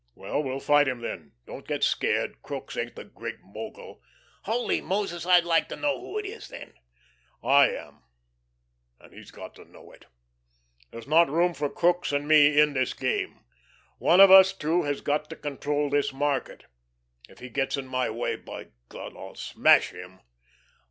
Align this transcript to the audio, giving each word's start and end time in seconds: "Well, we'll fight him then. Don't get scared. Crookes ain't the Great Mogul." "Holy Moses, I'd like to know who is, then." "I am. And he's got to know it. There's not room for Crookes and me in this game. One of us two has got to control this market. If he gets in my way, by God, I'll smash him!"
"Well, 0.15 0.41
we'll 0.41 0.59
fight 0.59 0.87
him 0.87 1.01
then. 1.01 1.33
Don't 1.45 1.67
get 1.67 1.83
scared. 1.83 2.41
Crookes 2.41 2.75
ain't 2.75 2.95
the 2.95 3.03
Great 3.03 3.39
Mogul." 3.43 4.01
"Holy 4.45 4.81
Moses, 4.81 5.27
I'd 5.27 5.43
like 5.45 5.69
to 5.69 5.75
know 5.75 5.99
who 6.01 6.17
is, 6.17 6.47
then." 6.47 6.73
"I 7.43 7.69
am. 7.69 8.01
And 8.99 9.13
he's 9.13 9.29
got 9.29 9.53
to 9.57 9.65
know 9.65 9.91
it. 9.91 10.05
There's 10.89 11.05
not 11.07 11.29
room 11.29 11.53
for 11.53 11.69
Crookes 11.69 12.11
and 12.11 12.27
me 12.27 12.59
in 12.59 12.73
this 12.73 12.95
game. 12.95 13.41
One 13.99 14.19
of 14.19 14.31
us 14.31 14.53
two 14.53 14.81
has 14.85 15.01
got 15.01 15.29
to 15.29 15.35
control 15.35 15.91
this 15.91 16.11
market. 16.11 16.65
If 17.29 17.37
he 17.37 17.49
gets 17.49 17.77
in 17.77 17.85
my 17.85 18.09
way, 18.09 18.37
by 18.37 18.69
God, 18.89 19.15
I'll 19.15 19.35
smash 19.35 19.91
him!" 19.91 20.19